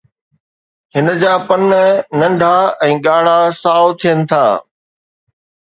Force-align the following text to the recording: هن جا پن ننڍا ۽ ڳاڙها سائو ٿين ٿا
هن 0.95 1.05
جا 1.23 1.33
پن 1.49 1.61
ننڍا 2.19 2.53
۽ 2.89 2.97
ڳاڙها 3.09 3.37
سائو 3.61 3.87
ٿين 4.01 4.19
ٿا 4.33 4.45